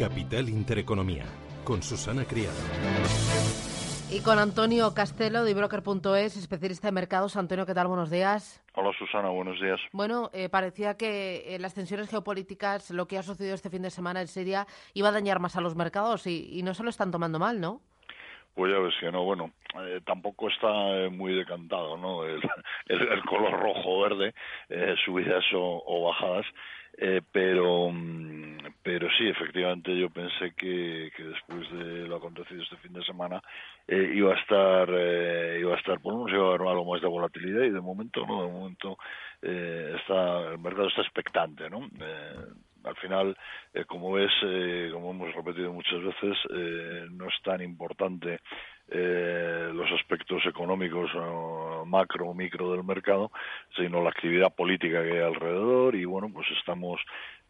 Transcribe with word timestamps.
Capital 0.00 0.48
Intereconomía, 0.48 1.26
con 1.62 1.82
Susana 1.82 2.24
Criado. 2.24 2.56
Y 4.10 4.22
con 4.22 4.38
Antonio 4.38 4.94
Castelo 4.94 5.44
de 5.44 5.52
Broker.es, 5.52 6.38
especialista 6.38 6.88
de 6.88 6.92
mercados. 6.92 7.36
Antonio, 7.36 7.66
¿qué 7.66 7.74
tal? 7.74 7.86
Buenos 7.86 8.10
días. 8.10 8.64
Hola 8.72 8.92
Susana, 8.98 9.28
buenos 9.28 9.60
días. 9.60 9.78
Bueno, 9.92 10.30
eh, 10.32 10.48
parecía 10.48 10.96
que 10.96 11.54
eh, 11.54 11.58
las 11.58 11.74
tensiones 11.74 12.08
geopolíticas, 12.08 12.90
lo 12.92 13.06
que 13.06 13.18
ha 13.18 13.22
sucedido 13.22 13.54
este 13.54 13.68
fin 13.68 13.82
de 13.82 13.90
semana 13.90 14.22
en 14.22 14.28
Siria, 14.28 14.66
iba 14.94 15.10
a 15.10 15.12
dañar 15.12 15.38
más 15.38 15.56
a 15.56 15.60
los 15.60 15.76
mercados 15.76 16.26
y, 16.26 16.62
no 16.62 16.72
se 16.72 16.82
lo 16.82 16.88
están 16.88 17.10
tomando 17.10 17.38
mal, 17.38 17.60
¿no? 17.60 17.82
Pues 18.54 18.72
ya 18.72 18.78
ves 18.78 18.94
que 19.00 19.12
no, 19.12 19.22
bueno, 19.24 19.52
eh, 19.82 20.00
tampoco 20.06 20.48
está 20.48 21.10
muy 21.10 21.34
decantado, 21.34 21.98
¿no? 21.98 22.24
El, 22.24 22.40
color 23.28 23.52
rojo-verde, 23.52 24.32
subidas 25.04 25.44
o 25.52 26.06
bajadas. 26.06 26.46
Eh, 27.02 27.22
pero, 27.32 27.90
mm, 27.90 28.39
pero 28.82 29.08
sí, 29.18 29.28
efectivamente 29.28 29.96
yo 29.96 30.10
pensé 30.10 30.52
que, 30.56 31.10
que, 31.16 31.24
después 31.24 31.70
de 31.72 32.08
lo 32.08 32.16
acontecido 32.16 32.62
este 32.62 32.76
fin 32.76 32.92
de 32.92 33.04
semana 33.04 33.42
eh, 33.86 34.12
iba 34.14 34.34
a 34.34 34.38
estar, 34.38 34.88
eh, 34.90 35.58
iba 35.60 35.74
a 35.74 35.78
estar, 35.78 36.00
por 36.00 36.12
lo 36.12 36.24
menos 36.24 36.32
iba 36.32 36.46
a 36.46 36.48
haber 36.54 36.68
algo 36.68 36.92
más 36.92 37.02
de 37.02 37.08
volatilidad 37.08 37.62
y 37.62 37.70
de 37.70 37.80
momento 37.80 38.24
no, 38.26 38.46
de 38.46 38.52
momento 38.52 38.98
está, 39.42 40.52
el 40.52 40.58
mercado 40.58 40.88
está 40.88 41.02
expectante, 41.02 41.68
¿no? 41.68 41.88
Al 42.84 42.96
final, 42.96 43.36
como 43.86 44.12
ves, 44.12 44.32
como 44.92 45.10
hemos 45.10 45.34
repetido 45.34 45.72
muchas 45.72 46.02
veces, 46.02 46.36
no 47.10 47.26
es 47.26 47.34
tan 47.42 47.62
importante 47.62 48.40
eh, 48.92 49.70
los 49.72 49.88
aspectos 49.92 50.44
económicos 50.46 51.10
macro 51.86 52.26
o 52.26 52.34
micro 52.34 52.72
del 52.72 52.82
mercado, 52.82 53.30
sino 53.76 54.02
la 54.02 54.10
actividad 54.10 54.52
política 54.52 55.04
que 55.04 55.12
hay 55.12 55.24
alrededor. 55.24 55.94
Y 55.94 56.04
bueno, 56.04 56.28
pues 56.32 56.48
estamos 56.58 57.00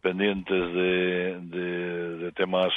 pendientes 0.03 0.75
de, 0.75 1.39
de, 1.41 2.33
temas 2.33 2.73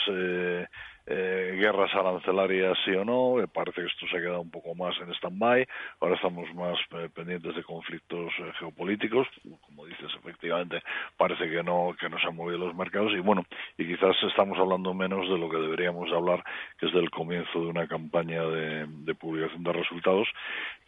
eh, 1.08 1.44
eh, 1.44 1.56
guerras 1.56 1.94
arancelarias 1.94 2.78
sí 2.86 2.92
o 2.92 3.06
no, 3.06 3.40
eh, 3.40 3.48
parece 3.48 3.82
que 3.82 3.88
esto 3.88 4.08
se 4.08 4.18
ha 4.18 4.22
quedado 4.22 4.42
un 4.42 4.50
poco 4.50 4.76
más 4.76 4.96
en 5.00 5.14
stand-by, 5.14 5.66
ahora 6.00 6.16
estamos 6.16 6.54
más 6.54 6.78
eh, 6.92 7.10
pendientes 7.14 7.56
de 7.56 7.64
conflictos 7.64 8.34
geopolíticos, 8.60 9.28
como 9.66 9.86
dices, 9.86 10.12
efectivamente 10.18 10.82
parece 11.18 11.50
que 11.50 11.64
no, 11.64 11.96
que 12.00 12.10
no 12.10 12.20
se 12.20 12.28
han 12.28 12.36
movido 12.36 12.60
los 12.60 12.76
mercados. 12.76 13.12
Y 13.14 13.20
bueno, 13.20 13.46
y 13.78 13.86
quizás 13.86 14.16
estamos 14.24 14.58
hablando 14.58 14.94
menos 14.94 15.28
de 15.30 15.38
lo 15.38 15.50
que 15.50 15.58
deberíamos 15.58 16.12
hablar, 16.12 16.44
que 16.80 16.88
es 16.88 16.94
del 16.94 17.10
comienzo 17.10 17.60
de 17.60 17.68
una 17.68 17.88
campaña 17.88 18.44
de 18.44 19.16
publicación 19.16 19.64
de 19.64 19.74
resultados 19.74 20.28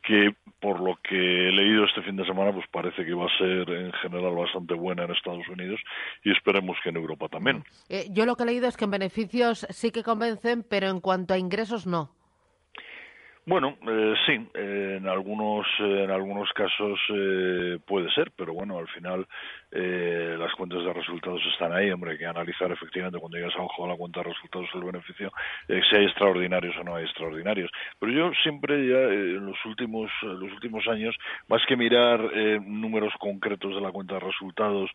que 0.06 0.36
por 0.60 0.80
lo 0.80 0.96
que 1.04 1.16
he 1.16 1.52
leído 1.52 1.86
este 1.86 2.02
fin 2.02 2.16
de 2.16 2.26
semana 2.26 2.52
pues 2.52 2.66
parece 2.72 3.06
que 3.06 3.14
va 3.14 3.26
a 3.26 3.38
ser 3.38 3.70
en 3.70 3.92
general 3.94 4.34
bastante 4.36 4.74
buena 4.74 5.04
en 5.04 5.12
Estados 5.12 5.48
Unidos 5.48 5.80
y 6.24 6.32
esperemos 6.32 6.78
que 6.84 6.90
en 6.90 6.98
Europa 6.98 7.28
también. 7.28 7.64
yo 8.12 8.26
lo 8.26 8.36
que 8.36 8.44
he 8.44 8.46
leído 8.48 8.68
es 8.68 8.78
que 8.78 8.86
en 8.86 8.92
beneficios 8.92 9.68
sí 9.70 9.92
que 9.92 10.04
convencen, 10.04 10.64
pero 10.64 10.88
en 10.88 11.02
cuanto 11.02 11.34
a 11.34 11.38
ingresos 11.38 11.86
no. 11.86 12.15
Bueno, 13.48 13.78
eh, 13.88 14.16
sí, 14.26 14.50
en 14.56 15.08
algunos 15.08 15.68
en 15.78 16.10
algunos 16.10 16.52
casos 16.54 17.00
eh, 17.14 17.78
puede 17.86 18.10
ser, 18.10 18.32
pero 18.36 18.56
bueno, 18.56 18.80
al 18.80 18.88
final 18.88 19.28
eh, 19.72 20.36
las 20.40 20.52
cuentas 20.54 20.84
de 20.84 20.92
resultados 20.94 21.42
están 21.52 21.72
ahí, 21.72 21.92
hombre, 21.92 22.12
hay 22.14 22.18
que 22.18 22.26
analizar 22.26 22.72
efectivamente 22.72 23.20
cuando 23.20 23.38
llegas 23.38 23.54
a 23.56 23.88
la 23.88 23.98
cuenta 23.98 24.22
de 24.22 24.30
resultados 24.32 24.68
el 24.74 24.84
beneficio, 24.86 25.32
eh, 25.68 25.82
si 25.88 25.96
hay 25.96 26.06
extraordinarios 26.06 26.76
o 26.78 26.84
no 26.86 26.96
hay 26.96 27.04
extraordinarios. 27.04 27.70
Pero 28.00 28.12
yo 28.14 28.32
siempre 28.42 28.88
ya 28.88 28.98
eh, 28.98 29.36
en 29.36 29.46
los 29.46 29.64
últimos 29.66 30.10
los 30.24 30.52
últimos 30.54 30.88
años, 30.88 31.16
más 31.48 31.62
que 31.68 31.76
mirar 31.78 32.22
números 32.66 33.14
concretos 33.20 33.76
de 33.76 33.82
la 33.82 33.92
cuenta 33.92 34.16
de 34.16 34.22
resultados, 34.22 34.90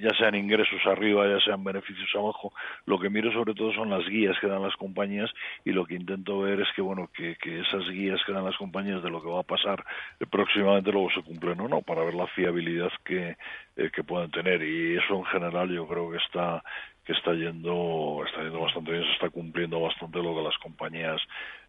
ya 0.00 0.10
sean 0.18 0.34
ingresos 0.34 0.80
arriba, 0.86 1.28
ya 1.28 1.40
sean 1.44 1.62
beneficios 1.62 2.08
abajo, 2.14 2.52
lo 2.86 2.98
que 2.98 3.10
miro 3.10 3.32
sobre 3.32 3.54
todo 3.54 3.72
son 3.72 3.90
las 3.90 4.06
guías 4.08 4.38
que 4.40 4.46
dan 4.46 4.62
las 4.62 4.76
compañías 4.76 5.30
y 5.64 5.72
lo 5.72 5.84
que 5.84 5.94
intento 5.94 6.40
ver 6.40 6.60
es 6.60 6.68
que 6.74 6.82
bueno 6.82 7.10
que, 7.14 7.36
que 7.36 7.60
esas 7.60 7.88
guías 7.90 8.20
que 8.24 8.32
dan 8.32 8.44
las 8.44 8.56
compañías 8.56 9.02
de 9.02 9.10
lo 9.10 9.22
que 9.22 9.28
va 9.28 9.40
a 9.40 9.44
pasar 9.44 9.84
próximamente 10.30 10.92
luego 10.92 11.10
se 11.10 11.22
cumplen 11.22 11.60
o 11.60 11.68
no, 11.68 11.82
para 11.82 12.02
ver 12.04 12.14
la 12.14 12.26
fiabilidad 12.28 12.90
que 13.04 13.36
eh, 13.76 13.90
que 13.90 14.04
puedan 14.04 14.30
tener. 14.30 14.62
Y 14.62 14.96
eso 14.96 15.14
en 15.14 15.24
general 15.24 15.70
yo 15.70 15.86
creo 15.86 16.10
que 16.10 16.18
está 16.18 16.62
que 17.04 17.12
está 17.12 17.32
yendo 17.32 18.22
está 18.26 18.42
yendo 18.42 18.60
bastante 18.60 18.92
bien 18.92 19.04
se 19.04 19.12
está 19.12 19.30
cumpliendo 19.30 19.80
bastante 19.80 20.22
lo 20.22 20.34
que 20.34 20.42
las 20.42 20.58
compañías 20.58 21.20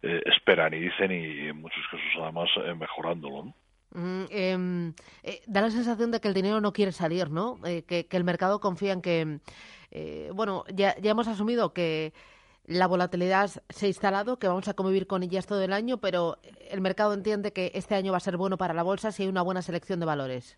eh, 0.02 0.20
esperan 0.26 0.74
y 0.74 0.80
dicen 0.80 1.10
y 1.10 1.48
en 1.48 1.56
muchos 1.56 1.82
casos 1.90 2.06
además 2.20 2.50
eh, 2.56 2.74
mejorándolo 2.74 3.54
mm, 3.94 4.24
em, 4.30 4.94
da 5.46 5.60
la 5.60 5.70
sensación 5.70 6.10
de 6.10 6.20
que 6.20 6.28
el 6.28 6.34
dinero 6.34 6.60
no 6.60 6.72
quiere 6.72 6.92
salir, 6.92 7.30
¿no? 7.30 7.58
Que, 7.62 8.06
que, 8.06 8.16
el 8.16 8.24
mercado 8.24 8.60
confía 8.60 8.92
en 8.92 9.02
que, 9.02 9.40
bueno, 10.34 10.64
ya, 10.74 10.96
ya 11.00 11.10
hemos 11.10 11.28
asumido 11.28 11.72
que 11.72 12.12
la 12.66 12.86
volatilidad 12.86 13.50
se 13.68 13.86
ha 13.86 13.88
instalado, 13.88 14.38
que 14.38 14.48
vamos 14.48 14.68
a 14.68 14.74
convivir 14.74 15.06
con 15.06 15.22
ellas 15.22 15.46
todo 15.46 15.62
el 15.62 15.72
año, 15.72 15.98
pero 15.98 16.38
el 16.70 16.80
mercado 16.80 17.12
entiende 17.14 17.52
que 17.52 17.72
este 17.74 17.94
año 17.94 18.12
va 18.12 18.18
a 18.18 18.20
ser 18.20 18.36
bueno 18.36 18.56
para 18.56 18.74
la 18.74 18.82
bolsa 18.82 19.12
si 19.12 19.24
hay 19.24 19.28
una 19.28 19.42
buena 19.42 19.62
selección 19.62 20.00
de 20.00 20.06
valores. 20.06 20.56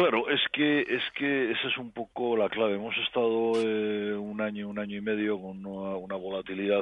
Claro, 0.00 0.30
es 0.30 0.40
que 0.54 0.80
es 0.80 1.02
que 1.14 1.50
esa 1.50 1.68
es 1.68 1.76
un 1.76 1.92
poco 1.92 2.34
la 2.34 2.48
clave. 2.48 2.76
Hemos 2.76 2.96
estado 2.96 3.52
eh, 3.56 4.14
un 4.14 4.40
año, 4.40 4.66
un 4.66 4.78
año 4.78 4.96
y 4.96 5.02
medio 5.02 5.38
con 5.38 5.66
una, 5.66 6.16
volatilidad 6.16 6.80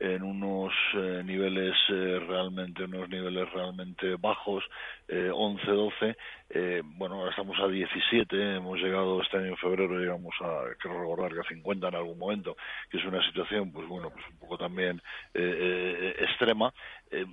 en 0.00 0.24
unos 0.24 0.72
eh, 0.94 1.22
niveles 1.24 1.76
eh, 1.90 2.18
realmente, 2.26 2.82
unos 2.82 3.08
niveles 3.08 3.48
realmente 3.52 4.16
bajos, 4.16 4.64
11, 5.08 5.64
12. 5.70 6.16
bueno, 6.96 7.14
ahora 7.14 7.30
estamos 7.30 7.56
a 7.60 7.68
17. 7.68 8.56
Hemos 8.56 8.80
llegado 8.80 9.22
este 9.22 9.36
año 9.36 9.50
en 9.50 9.56
febrero, 9.58 9.96
llegamos 10.00 10.34
a, 10.40 10.64
quiero 10.80 11.00
recordar 11.00 11.32
que 11.32 11.40
a 11.40 11.48
50 11.48 11.86
en 11.86 11.94
algún 11.94 12.18
momento, 12.18 12.56
que 12.90 12.98
es 12.98 13.04
una 13.04 13.24
situación, 13.28 13.70
pues 13.70 13.86
bueno, 13.86 14.10
pues 14.10 14.24
un 14.28 14.38
poco 14.40 14.58
también 14.58 15.00
extrema. 15.32 16.74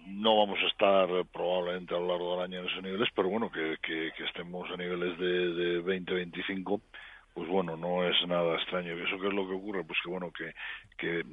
no 0.05 0.37
vamos 0.37 0.59
a 0.61 0.67
estar 0.67 1.07
probablemente 1.33 1.95
a 1.95 1.99
lo 1.99 2.09
largo 2.09 2.35
del 2.35 2.45
año 2.45 2.59
en 2.59 2.67
esos 2.67 2.83
niveles, 2.83 3.09
pero 3.15 3.29
bueno, 3.29 3.51
que, 3.51 3.77
que, 3.81 4.11
que 4.15 4.23
estemos 4.25 4.69
a 4.69 4.77
niveles 4.77 5.17
de, 5.17 5.22
de 5.23 5.75
2025 5.75 6.81
pues 7.33 7.49
bueno, 7.49 7.75
no 7.75 8.07
es 8.07 8.15
nada 8.27 8.55
extraño. 8.55 8.93
¿Eso 8.93 9.19
qué 9.19 9.27
es 9.27 9.33
lo 9.33 9.47
que 9.47 9.55
ocurre? 9.55 9.83
Pues 9.83 9.97
que 10.03 10.09
bueno, 10.09 10.31
que, 10.31 10.53
que 10.97 11.23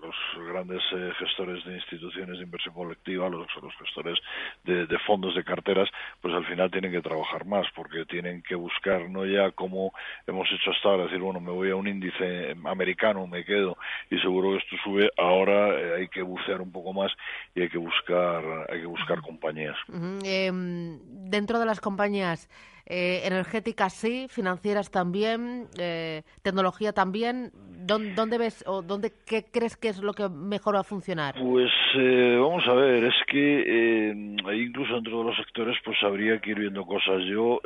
los 0.00 0.14
grandes 0.52 0.82
eh, 0.92 1.12
gestores 1.18 1.64
de 1.64 1.74
instituciones 1.74 2.38
de 2.38 2.44
inversión 2.44 2.74
colectiva, 2.74 3.28
los, 3.28 3.46
los 3.60 3.74
gestores 3.76 4.18
de, 4.64 4.86
fondos 5.06 5.34
de 5.34 5.44
carteras, 5.44 5.88
pues 6.20 6.34
al 6.34 6.46
final 6.46 6.70
tienen 6.70 6.92
que 6.92 7.00
trabajar 7.00 7.44
más 7.46 7.66
porque 7.74 8.04
tienen 8.04 8.42
que 8.42 8.54
buscar 8.54 9.08
no 9.08 9.26
ya 9.26 9.50
como 9.52 9.92
hemos 10.26 10.48
hecho 10.52 10.70
hasta 10.70 10.88
ahora, 10.88 11.04
decir, 11.04 11.20
bueno, 11.20 11.40
me 11.40 11.50
voy 11.50 11.70
a 11.70 11.76
un 11.76 11.88
índice 11.88 12.54
americano, 12.64 13.26
me 13.26 13.44
quedo 13.44 13.76
y 14.10 14.18
seguro 14.18 14.52
que 14.52 14.58
esto 14.58 14.76
sube, 14.84 15.10
ahora 15.16 15.68
eh, 15.78 15.94
hay 15.98 16.08
que 16.08 16.22
bucear 16.22 16.60
un 16.60 16.70
poco 16.70 16.92
más 16.92 17.10
y 17.54 17.62
hay 17.62 17.68
que 17.68 17.78
buscar, 17.78 18.44
hay 18.70 18.80
que 18.80 18.86
buscar 18.86 19.20
compañías. 19.20 19.76
Em, 20.24 20.98
dentro 21.30 21.58
de 21.58 21.66
las 21.66 21.80
compañías, 21.80 22.48
eh, 22.77 22.77
energéticas 22.88 23.92
sí, 23.92 24.26
financieras 24.30 24.90
también, 24.90 25.68
eh, 25.78 26.22
tecnología 26.42 26.92
también. 26.92 27.52
¿Dónde, 27.88 28.38
ves 28.38 28.62
o 28.66 28.82
dónde 28.82 29.12
qué 29.26 29.46
crees 29.50 29.76
que 29.76 29.88
es 29.88 30.02
lo 30.02 30.12
que 30.12 30.28
mejor 30.28 30.74
va 30.74 30.80
a 30.80 30.84
funcionar? 30.84 31.34
Pues 31.40 31.70
eh, 31.96 32.36
vamos 32.38 32.66
a 32.68 32.74
ver, 32.74 33.04
es 33.04 33.14
que 33.26 34.12
incluso 34.54 34.94
dentro 34.94 35.20
de 35.20 35.24
los 35.24 35.36
sectores 35.36 35.76
pues 35.84 35.96
habría 36.02 36.38
que 36.38 36.50
ir 36.50 36.58
viendo 36.60 36.84
cosas. 36.84 37.22
Yo 37.24 37.60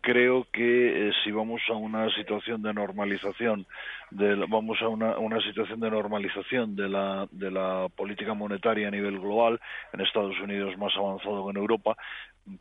creo 0.00 0.46
que 0.52 1.12
si 1.22 1.30
vamos 1.30 1.62
a 1.68 1.74
una 1.74 2.12
situación 2.14 2.62
de 2.62 2.74
normalización, 2.74 3.66
de, 4.10 4.34
vamos 4.48 4.78
a 4.82 4.88
una, 4.88 5.18
una 5.18 5.40
situación 5.40 5.80
de 5.80 5.90
normalización 5.90 6.74
de 6.74 6.88
la, 6.88 7.28
de 7.30 7.50
la 7.50 7.88
política 7.94 8.34
monetaria 8.34 8.88
a 8.88 8.90
nivel 8.90 9.18
global, 9.18 9.60
en 9.92 10.00
Estados 10.00 10.38
Unidos 10.40 10.76
más 10.78 10.96
avanzado 10.96 11.44
que 11.44 11.50
en 11.50 11.56
Europa, 11.56 11.96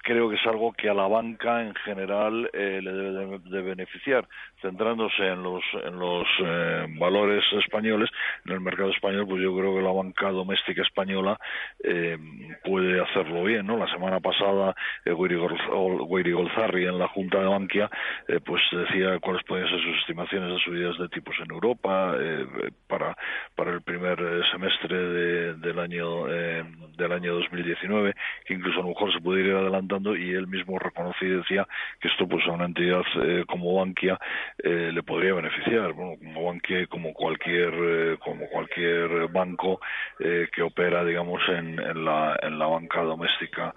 creo 0.03 0.29
que 0.29 0.35
es 0.35 0.45
algo 0.45 0.73
que 0.73 0.89
a 0.89 0.93
la 0.93 1.07
banca 1.07 1.63
en 1.63 1.73
general 1.75 2.49
eh, 2.53 2.79
le 2.81 2.91
debe 2.91 3.39
de, 3.39 3.61
beneficiar, 3.61 4.27
centrándose 4.61 5.25
en 5.25 5.43
los, 5.43 5.63
en 5.83 5.99
los 5.99 6.27
eh, 6.43 6.85
valores 7.07 7.43
españoles, 7.53 8.09
en 8.45 8.51
el 8.53 8.61
mercado 8.61 8.89
español, 8.91 9.25
pues 9.27 9.41
yo 9.41 9.55
creo 9.55 9.75
que 9.75 9.81
la 9.81 9.91
banca 9.91 10.29
doméstica 10.29 10.81
española 10.81 11.39
eh, 11.83 12.17
puede 12.63 13.01
hacerlo 13.01 13.43
bien, 13.43 13.65
¿no? 13.65 13.77
La 13.77 13.87
semana 13.87 14.19
pasada, 14.19 14.75
eh, 15.05 15.11
Golzarri 15.11 16.85
en 16.85 16.99
la 16.99 17.07
Junta 17.07 17.39
de 17.39 17.45
Bankia, 17.45 17.89
eh, 18.27 18.39
pues 18.45 18.61
decía 18.71 19.19
cuáles 19.19 19.43
podían 19.43 19.69
ser 19.69 19.79
sus 19.81 19.97
estimaciones 19.99 20.49
de 20.51 20.59
subidas 20.59 20.97
de 20.97 21.09
tipos 21.09 21.35
en 21.39 21.51
Europa 21.51 22.15
eh, 22.19 22.45
para, 22.87 23.15
para 23.55 23.71
el 23.71 23.81
primer 23.81 24.17
semestre 24.51 25.53
del 25.55 25.79
año 25.79 26.25
del 26.25 27.11
año 27.11 27.35
2019, 27.35 28.13
que 28.45 28.53
incluso 28.53 28.79
a 28.79 28.83
lo 28.83 28.89
mejor 28.89 29.13
se 29.13 29.21
puede 29.21 29.41
ir 29.41 29.53
adelantando 29.53 30.15
y 30.15 30.31
él 30.31 30.47
mismo 30.47 30.79
reconocía 30.79 31.27
y 31.27 31.37
decía 31.37 31.67
que 31.99 32.07
esto 32.07 32.27
pues 32.27 32.45
a 32.47 32.51
una 32.51 32.65
entidad 32.65 33.03
como 33.47 33.75
Bankia 33.75 34.19
le 34.63 35.03
podría 35.03 35.33
beneficiar, 35.33 35.93
bueno, 35.93 36.17
como 36.17 36.45
Bankia 36.45 36.87
como 36.87 36.96
cualquier 37.13 38.17
como 38.19 38.47
cualquier 38.47 39.27
banco 39.29 39.79
que 40.17 40.61
opera 40.61 41.03
digamos 41.03 41.41
en, 41.49 41.79
en, 41.79 42.05
la, 42.05 42.37
en 42.41 42.57
la 42.57 42.67
banca 42.67 43.01
doméstica 43.01 43.73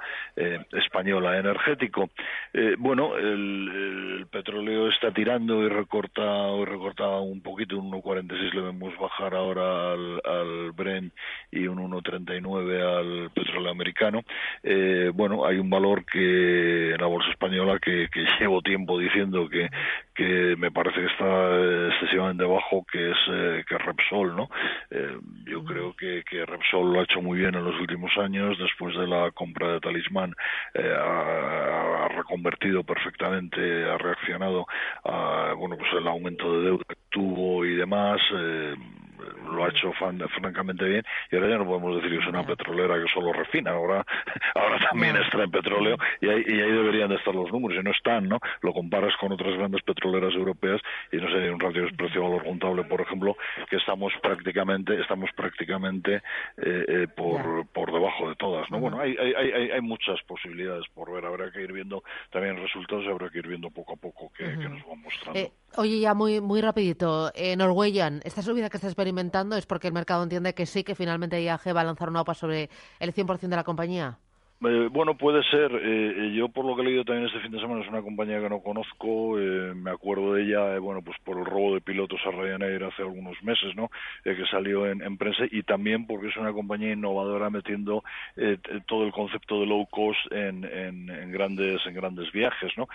española 0.73 1.39
energético. 1.39 2.11
bueno, 2.79 3.17
el, 3.17 4.27
petróleo 4.31 4.89
está 4.89 5.13
tirando 5.13 5.63
y 5.63 5.69
recorta, 5.69 6.23
y 6.57 6.65
recorta 6.65 7.09
un 7.19 7.43
poquito, 7.43 7.79
un 7.79 7.91
1,46 7.91 8.53
le 8.53 8.61
vemos 8.61 8.97
bajar 8.99 9.35
ahora 9.35 9.93
al, 9.93 10.21
al 10.25 10.73
Brent 10.73 11.13
y 11.51 11.67
un 11.67 11.79
1,39 11.79 12.81
al 12.81 13.31
petróleo 13.31 13.71
americano. 13.71 14.23
Eh, 14.63 15.11
bueno, 15.15 15.47
hay 15.47 15.59
un 15.59 15.71
valor 15.71 16.05
que 16.05 16.91
en 16.93 17.01
la 17.01 17.07
bolsa 17.07 17.31
española 17.31 17.79
que, 17.81 18.09
que 18.13 18.25
llevo 18.41 18.63
tiempo 18.63 18.99
diciendo 18.99 19.49
que, 19.49 19.69
que 20.15 20.55
me 20.57 20.71
parece 20.71 21.01
que 21.01 21.07
está 21.07 21.89
excesivamente 21.89 22.45
bajo, 22.45 22.85
que 22.91 23.00
es 23.01 23.17
eh, 23.31 23.65
que 23.67 23.79
Repsol, 23.79 24.37
¿no? 24.37 24.49
Eh, 24.91 25.19
yo 25.47 25.65
creo 25.65 25.95
que, 25.95 26.23
que 26.29 26.45
Repsol 26.45 26.93
lo 26.93 27.01
ha 27.01 27.05
hecho 27.05 27.23
muy 27.23 27.39
bien 27.39 27.55
en 27.55 27.65
los 27.65 27.79
últimos 27.81 28.17
años, 28.19 28.59
después 28.59 28.97
de 28.97 29.07
la 29.07 29.31
compra 29.33 29.73
de 29.73 29.81
Talismán 29.81 30.35
eh, 30.75 30.95
ha, 30.97 32.05
ha, 32.05 32.09
reconvertido 32.09 32.85
perfectamente, 32.85 33.85
ha 33.85 33.99
reaccionado 33.99 34.67
a 35.05 35.55
bueno 35.57 35.77
pues 35.77 35.93
el 35.93 36.07
aumento 36.07 36.53
de 36.53 36.65
deuda 36.65 36.85
que 36.89 36.97
tuvo 37.11 37.65
y 37.65 37.75
demás. 37.77 38.21
Lo 39.53 39.65
ha 39.65 39.69
hecho 39.69 39.93
francamente 39.93 40.85
bien 40.85 41.05
y 41.31 41.37
ahora 41.37 41.49
ya 41.49 41.59
no 41.59 41.67
podemos 41.67 41.97
decir 41.97 42.11
que 42.11 42.23
es 42.23 42.29
una 42.29 42.45
petrolera 42.45 43.01
que 43.01 43.09
solo 43.13 43.33
refina, 43.33 43.73
ahora 43.73 44.05
ahora 44.55 44.79
también 44.91 45.17
extrae 45.17 45.49
petróleo 45.49 45.97
y 46.21 46.29
ahí, 46.29 46.45
y 46.47 46.61
ahí 46.61 46.71
deberían 46.71 47.09
de 47.09 47.17
estar 47.17 47.35
los 47.35 47.51
números 47.51 47.79
y 47.79 47.85
no 47.85 47.91
están, 47.91 48.29
¿no? 48.29 48.39
Lo 48.63 48.73
comparas 48.73 49.15
con 49.17 49.33
otras 49.33 49.57
grandes 49.57 49.83
petroleras 49.83 50.35
europeas 50.35 50.81
y 51.13 51.19
no 51.73 51.87
de 51.87 51.93
precio-valor 51.93 52.45
contable, 52.45 52.85
por 52.85 53.01
ejemplo, 53.01 53.37
que 53.69 53.77
estamos 53.77 54.13
prácticamente 54.23 55.01
estamos 55.01 55.31
prácticamente 55.37 56.17
eh, 56.17 56.85
eh, 56.89 57.09
por, 57.15 57.67
por 57.69 57.93
debajo 57.93 58.29
de 58.29 58.37
todas, 58.37 58.71
¿no? 58.71 58.81
Bueno, 58.81 59.01
hay, 59.01 59.17
hay, 59.17 59.33
hay, 59.33 59.71
hay 59.71 59.81
muchas 59.81 60.21
posibilidades 60.27 60.85
por 60.95 61.13
ver, 61.13 61.25
habrá 61.25 61.51
que 61.51 61.63
ir 61.63 61.73
viendo 61.73 62.03
también 62.31 62.57
resultados 62.57 63.05
y 63.05 63.09
habrá 63.09 63.31
que 63.31 63.39
ir 63.39 63.49
viendo 63.49 63.71
poco 63.71 63.95
a 63.95 63.97
poco 63.97 64.33
que, 64.37 64.45
que 64.45 64.69
nos 64.69 64.87
van 64.87 65.01
mostrando. 65.03 65.39
Eh, 65.39 65.53
oye, 65.77 66.01
ya 66.01 66.15
muy 66.15 66.41
muy 66.41 66.61
rapidito, 66.61 67.31
eh, 67.35 67.57
Norwegian, 67.57 68.21
esta 68.25 68.43
subida 68.43 68.71
que 68.71 68.77
está 68.77 68.89
experimentando 68.89 69.57
es 69.57 69.67
porque 69.67 69.89
el 69.89 69.95
mercado 69.95 70.23
entiende 70.23 70.55
que 70.55 70.67
sí, 70.67 70.85
que 70.85 70.95
finalmente 70.95 71.43
IAG 71.43 71.75
va 71.75 71.83
a 71.83 71.85
lanzar 71.85 72.09
una 72.09 72.23
OPA 72.23 72.35
sobre 72.35 72.71
el 72.99 73.15
100% 73.15 73.39
de 73.41 73.57
la 73.57 73.65
compañía? 73.65 74.19
Eh, 74.63 74.89
bueno, 74.93 75.15
puede 75.15 75.43
ser. 75.45 75.73
Eh, 75.73 76.15
eh, 76.19 76.33
yo, 76.35 76.51
por 76.51 76.67
lo 76.67 76.77
que 76.77 76.83
he 76.83 76.85
leído 76.85 77.05
también 77.05 77.27
este 77.27 77.41
fin 77.41 77.51
de 77.51 77.61
semana, 77.61 77.81
es 77.81 77.89
una 77.89 78.03
compañía 78.03 78.41
que 78.41 78.51
no 78.51 78.61
conozco. 78.61 79.39
Eh, 79.39 79.73
me 79.75 79.91
acuerdo 79.91 80.35
de 80.35 80.43
ella, 80.43 80.79
bueno, 80.81 81.01
pues 81.01 81.17
por 81.25 81.39
el 81.39 81.47
robo 81.47 81.75
de 81.75 81.81
pilotos 81.81 82.21
a 82.27 82.31
Ryanair 82.31 82.85
hace 82.85 83.01
algunos 83.01 83.43
meses, 83.43 83.75
¿no? 83.75 83.91
que 84.23 84.45
salió 84.51 84.87
en, 84.87 85.03
en, 85.03 85.17
prensa 85.17 85.45
y 85.51 85.63
también 85.63 86.07
porque 86.07 86.29
es 86.29 86.37
una 86.37 86.53
compañía 86.53 86.93
innovadora 86.93 87.51
metiendo 87.51 88.03
todo 88.87 89.05
el 89.05 89.13
concepto 89.13 89.61
de 89.61 89.67
low 89.67 89.87
cost 89.87 90.19
en, 90.31 90.65
en, 90.65 91.11
en 91.11 91.33
grandes 91.33 91.85
en 91.87 91.95
grandes 91.95 92.31
viajes, 92.33 92.73
¿no? 92.77 92.89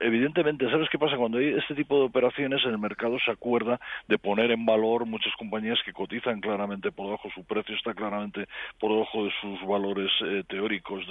evidentemente, 0.00 0.68
¿sabes 0.70 0.88
qué 0.90 0.98
pasa? 0.98 1.16
Cuando 1.16 1.38
hay 1.38 1.54
este 1.54 1.74
tipo 1.74 1.98
de 1.98 2.06
operaciones, 2.06 2.64
el 2.64 2.78
mercado 2.78 3.18
se 3.24 3.30
acuerda 3.30 3.80
de 4.08 4.18
poner 4.18 4.50
en 4.50 4.66
valor 4.66 5.06
muchas 5.06 5.34
compañías 5.36 5.78
que 5.84 5.92
cotizan 5.92 6.40
claramente 6.40 6.90
por 6.90 7.06
debajo, 7.06 7.30
su 7.34 7.44
precio 7.44 7.74
está 7.76 7.94
claramente 7.94 8.46
por 8.78 8.92
debajo 8.92 9.24
de 9.24 9.32
sus 9.40 9.66
valores 9.66 10.10
teóricos 10.48 11.01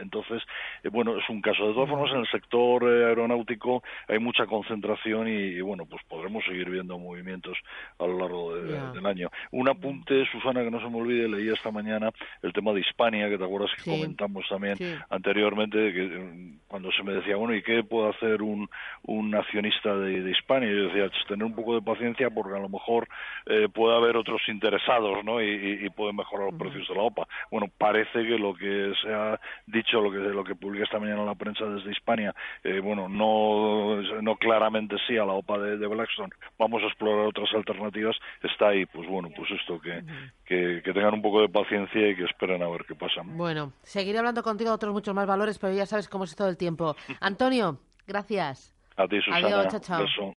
entonces, 0.00 0.42
eh, 0.82 0.88
bueno, 0.88 1.16
es 1.16 1.28
un 1.28 1.40
caso. 1.40 1.66
De 1.66 1.74
todas 1.74 1.88
formas, 1.88 2.12
en 2.12 2.20
el 2.20 2.28
sector 2.28 2.84
eh, 2.84 3.06
aeronáutico 3.06 3.82
hay 4.08 4.18
mucha 4.18 4.46
concentración 4.46 5.28
y, 5.28 5.60
bueno, 5.60 5.86
pues 5.86 6.02
podremos 6.08 6.44
seguir 6.44 6.70
viendo 6.70 6.98
movimientos 6.98 7.56
a 7.98 8.06
lo 8.06 8.18
largo 8.18 8.54
del 8.54 9.06
año. 9.06 9.30
Un 9.52 9.68
apunte, 9.68 10.24
Susana, 10.30 10.62
que 10.62 10.70
no 10.70 10.80
se 10.80 10.88
me 10.88 10.98
olvide, 10.98 11.28
leía 11.28 11.54
esta 11.54 11.70
mañana 11.70 12.10
el 12.42 12.52
tema 12.52 12.72
de 12.72 12.80
Hispania, 12.80 13.28
que 13.28 13.38
te 13.38 13.44
acuerdas 13.44 13.70
que 13.76 13.90
comentamos 13.90 14.46
también 14.48 14.76
anteriormente, 15.10 15.92
que 15.92 16.02
mm, 16.02 16.58
cuando 16.68 16.90
se 16.92 17.02
me 17.02 17.12
decía, 17.12 17.36
bueno, 17.36 17.54
¿y 17.54 17.62
qué 17.62 17.82
puede 17.82 18.10
hacer 18.10 18.42
un, 18.42 18.68
un 19.04 19.34
accionista 19.34 19.96
de, 19.96 20.22
de 20.22 20.30
Hispania? 20.30 20.70
Yo 20.70 20.84
decía, 20.84 21.08
pues, 21.08 21.26
tener 21.26 21.44
un 21.44 21.54
poco 21.54 21.74
de 21.74 21.82
paciencia 21.82 22.30
porque 22.30 22.56
a 22.56 22.60
lo 22.60 22.68
mejor 22.68 23.08
eh, 23.46 23.68
puede 23.72 23.96
haber 23.96 24.16
otros 24.16 24.40
interesados, 24.48 25.24
¿no? 25.24 25.42
Y, 25.42 25.84
y, 25.84 25.90
pueden 25.90 26.16
mejorar 26.16 26.50
los 26.50 26.58
precios 26.58 26.88
de 26.88 26.94
la 26.94 27.02
OPA. 27.02 27.26
Bueno, 27.50 27.66
parece 27.76 28.22
que 28.22 28.38
lo 28.38 28.54
que 28.54 28.92
se 29.10 29.14
ha 29.14 29.40
dicho 29.66 30.00
lo 30.00 30.10
que 30.10 30.18
lo 30.18 30.44
que 30.44 30.54
publica 30.54 30.84
esta 30.84 30.98
mañana 30.98 31.24
la 31.24 31.34
prensa 31.34 31.64
desde 31.64 31.90
Hispania, 31.90 32.34
eh, 32.62 32.80
bueno, 32.80 33.08
no, 33.08 34.00
no 34.22 34.36
claramente 34.36 34.96
sí 35.06 35.16
a 35.16 35.24
la 35.24 35.32
OPA 35.32 35.58
de, 35.58 35.78
de, 35.78 35.86
Blackstone, 35.86 36.32
vamos 36.58 36.82
a 36.82 36.86
explorar 36.86 37.26
otras 37.26 37.52
alternativas, 37.54 38.16
está 38.42 38.68
ahí, 38.68 38.86
pues 38.86 39.08
bueno, 39.08 39.28
pues 39.34 39.50
esto 39.50 39.80
que, 39.80 40.02
que, 40.44 40.82
que, 40.84 40.92
tengan 40.92 41.14
un 41.14 41.22
poco 41.22 41.42
de 41.42 41.48
paciencia 41.48 42.08
y 42.08 42.16
que 42.16 42.24
esperen 42.24 42.62
a 42.62 42.68
ver 42.68 42.84
qué 42.86 42.94
pasa. 42.94 43.22
Bueno, 43.24 43.72
seguiré 43.82 44.18
hablando 44.18 44.42
contigo 44.42 44.70
de 44.70 44.76
otros 44.76 44.92
muchos 44.92 45.14
más 45.14 45.26
valores, 45.26 45.58
pero 45.58 45.74
ya 45.74 45.86
sabes 45.86 46.08
cómo 46.08 46.24
es 46.24 46.36
todo 46.36 46.48
el 46.48 46.56
tiempo. 46.56 46.94
Antonio, 47.20 47.78
gracias. 48.06 48.74
A 48.96 49.08
ti, 49.08 49.20
Susana. 49.20 49.46
Adiós, 49.46 49.68
chao, 49.68 49.80
chao. 49.80 50.28